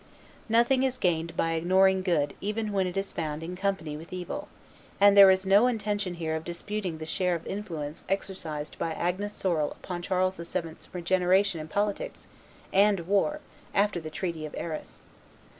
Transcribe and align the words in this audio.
Nothing 0.49 0.81
is 0.81 0.97
gained 0.97 1.37
by 1.37 1.51
ignoring 1.53 2.01
good 2.01 2.33
even 2.41 2.71
when 2.73 2.87
it 2.87 2.97
is 2.97 3.11
found 3.13 3.43
in 3.43 3.55
company 3.55 3.95
with 3.95 4.11
evil, 4.11 4.47
and 4.99 5.15
there 5.15 5.29
is 5.29 5.45
no 5.45 5.67
intention 5.67 6.15
here 6.15 6.35
of 6.35 6.43
disputing 6.43 6.97
the 6.97 7.05
share 7.05 7.35
of 7.35 7.45
influence 7.45 8.03
exercised 8.09 8.79
by 8.79 8.93
Agnes 8.93 9.35
Sorel 9.35 9.69
upon 9.73 10.01
Charles 10.01 10.37
VII.'s 10.37 10.89
regeneration 10.91 11.61
in 11.61 11.67
politics 11.67 12.25
and 12.73 13.01
war 13.01 13.41
after 13.75 13.99
the 13.99 14.09
treaty 14.09 14.43
of 14.43 14.55
Arras. 14.57 15.03